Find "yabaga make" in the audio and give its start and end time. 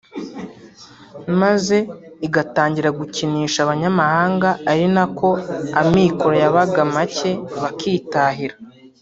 6.43-7.31